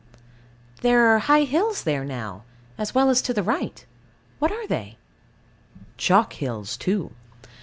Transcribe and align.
There 0.81 1.05
are 1.15 1.19
high 1.19 1.43
hills 1.43 1.83
there 1.83 2.03
now, 2.03 2.41
as 2.75 2.95
well 2.95 3.11
as 3.11 3.21
to 3.21 3.35
the 3.35 3.43
right. 3.43 3.85
What 4.39 4.51
are 4.51 4.65
they? 4.65 4.97
Chalk 5.95 6.33
hills 6.33 6.75
too. 6.75 7.11